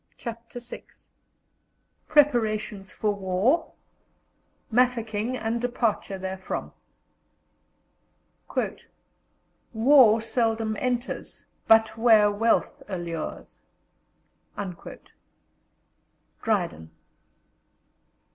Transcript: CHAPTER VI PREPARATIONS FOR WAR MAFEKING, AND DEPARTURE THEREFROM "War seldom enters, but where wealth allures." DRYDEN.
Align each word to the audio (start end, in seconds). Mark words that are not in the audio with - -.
CHAPTER 0.17 0.59
VI 0.59 0.83
PREPARATIONS 2.07 2.91
FOR 2.91 3.13
WAR 3.13 3.71
MAFEKING, 4.71 5.37
AND 5.37 5.61
DEPARTURE 5.61 6.17
THEREFROM 6.17 6.71
"War 9.73 10.19
seldom 10.21 10.75
enters, 10.79 11.45
but 11.67 11.99
where 11.99 12.31
wealth 12.31 12.81
allures." 12.87 13.61
DRYDEN. 16.41 16.89